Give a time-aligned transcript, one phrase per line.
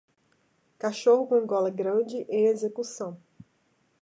[0.79, 3.21] Cachorro com gola grande em execução.